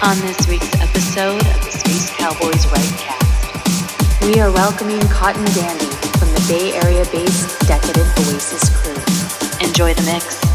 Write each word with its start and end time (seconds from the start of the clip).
On 0.00 0.16
this 0.20 0.46
week's 0.46 0.72
episode 0.80 1.40
of 1.40 1.64
the 1.64 1.70
Space 1.72 2.10
Cowboys 2.10 2.64
Rightcast, 2.66 4.24
we 4.24 4.40
are 4.40 4.52
welcoming 4.52 5.00
Cotton 5.08 5.44
Dandy 5.46 5.90
from 6.18 6.28
the 6.28 6.46
Bay 6.48 6.72
Area 6.74 7.04
based 7.10 7.58
Decadent 7.66 8.06
Oasis 8.20 8.70
crew. 8.78 9.66
Enjoy 9.66 9.94
the 9.94 10.02
mix. 10.02 10.47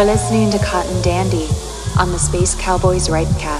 You're 0.00 0.06
listening 0.06 0.50
to 0.52 0.58
Cotton 0.60 1.02
Dandy 1.02 1.46
on 1.98 2.10
the 2.10 2.18
Space 2.18 2.54
Cowboys 2.54 3.08
Rightcast. 3.08 3.59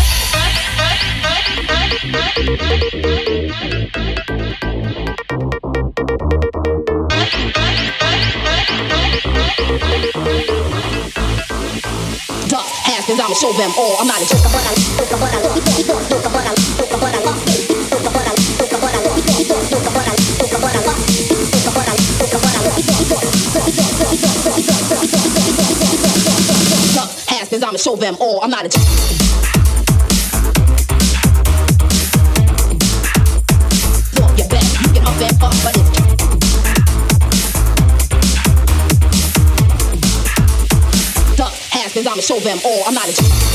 show 13.41 13.51
them 13.53 13.71
all. 13.75 13.97
I'm 13.97 14.05
not 14.05 14.21
a 14.21 14.25
joker, 14.25 14.49
but 14.53 14.61
I, 14.61 14.75
joker, 14.99 15.17
I, 15.25 15.41
joker, 15.41 16.29
but 16.29 16.45
I, 16.45 16.53
joker, 16.77 16.97
but 16.99 17.15
I, 17.15 17.23
joker, 17.23 18.21
I, 18.21 18.35
joker, 18.69 18.79
but 18.79 19.01
Show 27.81 27.95
them 27.95 28.15
all. 28.19 28.43
I'm 28.43 28.51
not 28.51 28.65
a. 28.67 29.30
gonna 42.11 42.21
show 42.21 42.39
them 42.39 42.59
all. 42.65 42.83
I'm 42.85 42.93
not 42.93 43.07
a. 43.07 43.50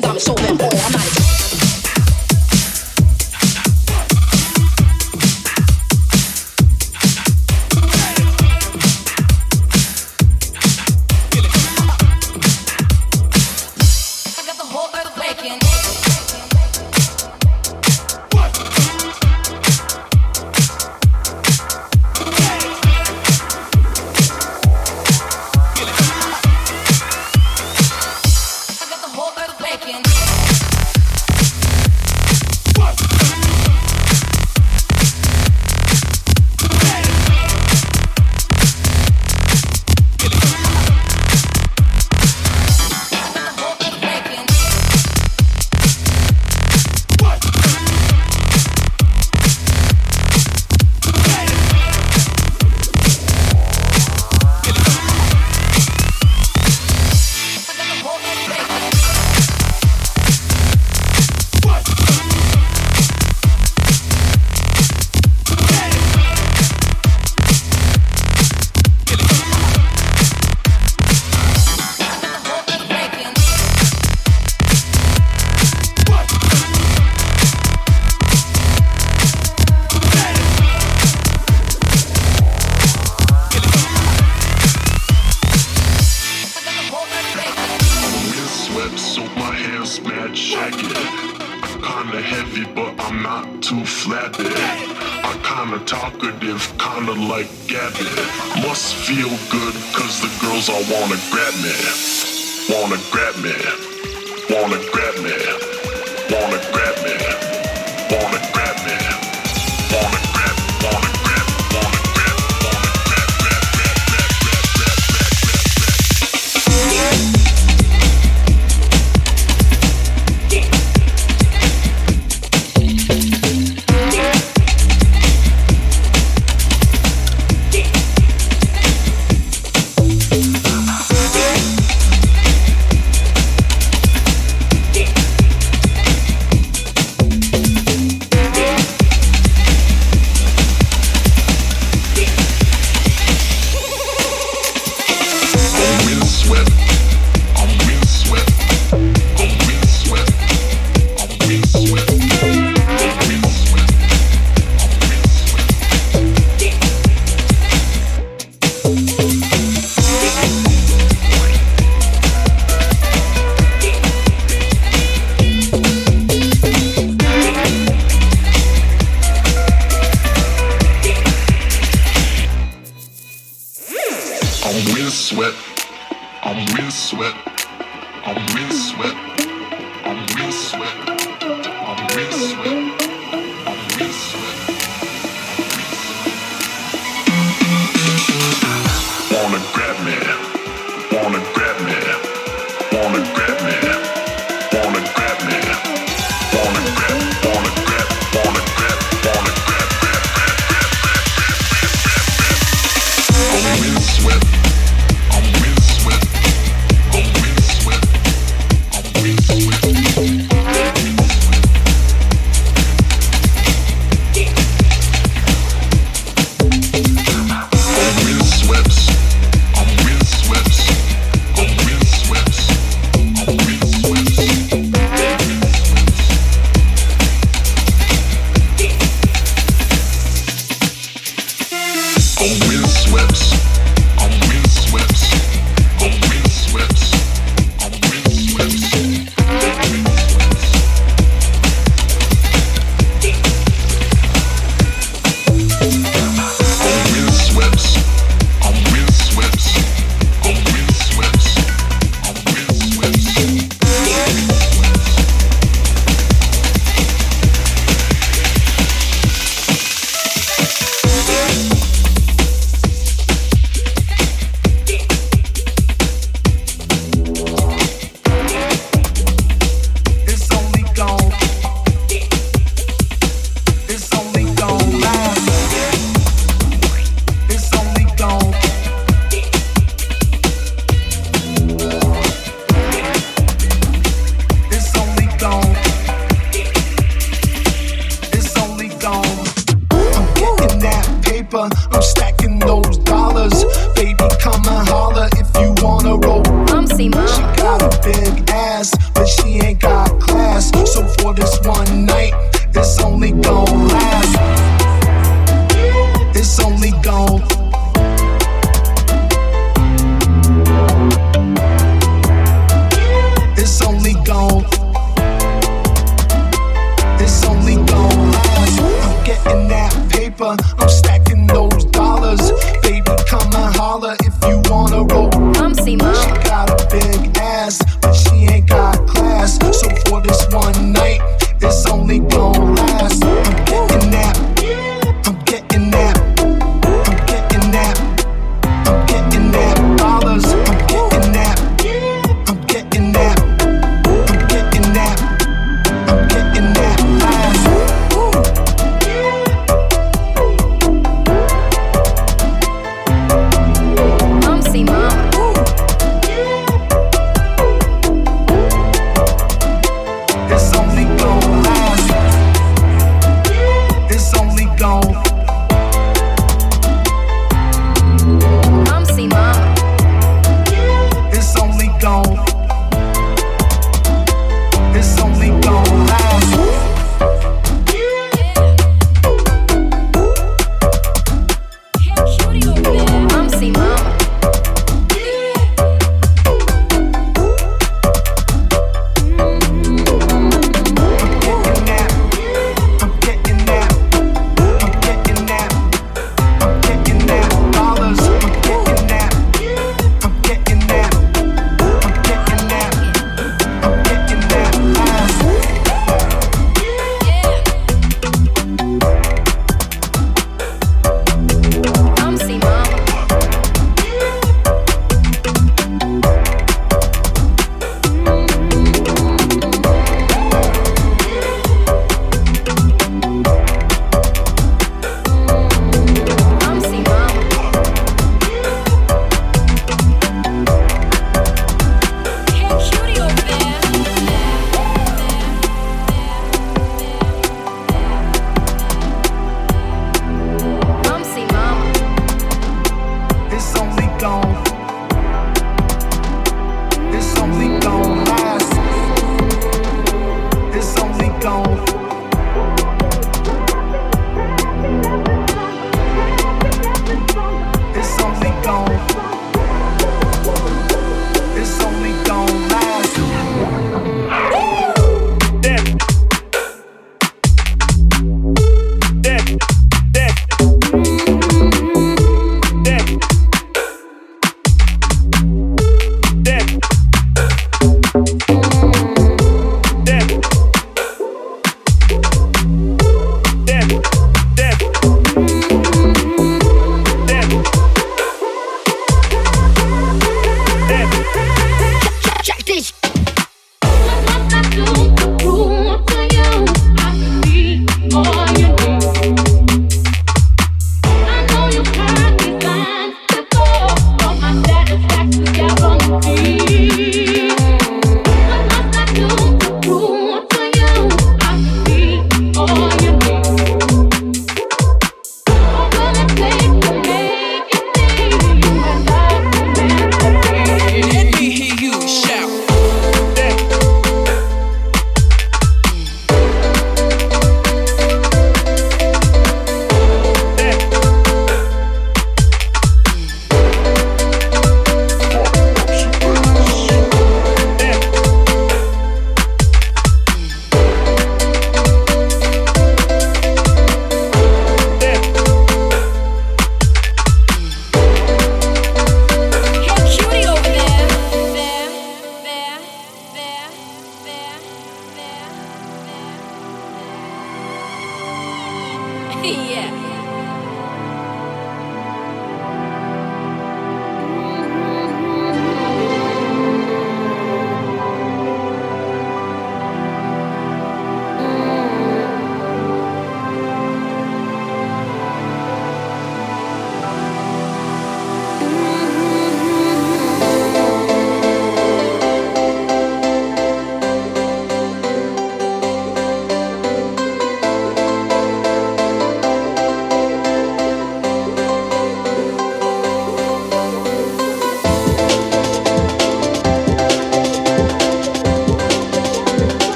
second 0.00 0.08
time 0.08 0.16
it's 0.16 0.28
over, 0.28 0.54
boy, 0.54 0.68
I'm 0.70 0.92
not 0.92 1.06
a 1.06 1.17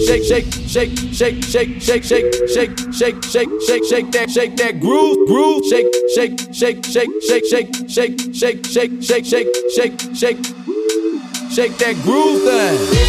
shake, 0.00 0.24
shake, 0.24 0.52
shake, 0.66 0.96
shake, 1.12 1.42
shake, 1.44 1.80
shake, 1.80 2.04
shake, 2.04 2.04
shake, 2.04 3.22
shake 3.24 3.60
shake, 3.60 3.84
shake 3.84 4.12
that, 4.12 4.30
shake 4.30 4.56
that 4.56 4.80
groove, 4.80 5.26
groove, 5.26 5.62
shake, 5.68 5.86
shake, 6.14 6.38
shake, 6.52 6.84
shake, 6.84 7.10
shake, 7.22 7.44
shake, 7.50 7.90
shake, 7.90 8.34
shake, 8.34 8.64
shake, 8.64 9.02
shake, 9.02 9.24
shake, 9.24 9.50
shake, 9.70 10.00
shake, 10.14 10.44
shake 11.50 11.78
that 11.78 11.96
groove 12.04 12.42
thing. 12.42 13.04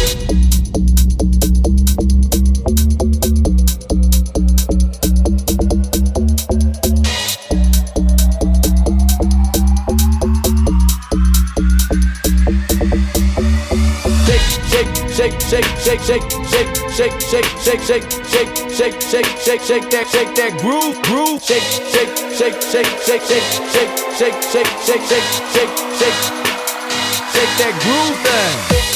shake, 14.26 14.94
shake, 15.12 15.40
shake, 15.40 15.64
shake, 15.78 16.00
shake, 16.00 16.22
shake, 16.96 17.20
shake, 17.20 17.44
shake, 17.60 17.82
shake, 17.82 18.10
shake, 18.24 18.56
shake, 18.72 19.00
shake, 19.02 19.26
shake, 19.36 19.60
shake 19.60 19.90
that, 19.90 20.06
shake 20.08 20.34
that 20.34 20.58
groove, 20.62 20.96
groove, 21.02 21.42
shake, 21.42 21.60
shake, 21.60 22.08
shake, 22.32 22.56
shake, 22.62 22.86
shake, 23.04 23.20
shake, 23.20 23.44
shake, 23.76 23.92
shake, 24.16 24.40
shake, 24.48 24.66
shake, 24.80 25.04
shake, 25.04 25.28
shake, 25.52 25.76
shake, 26.00 26.18
shake 27.34 27.52
that 27.60 27.74
groove 27.84 28.16
thing. 28.24 28.95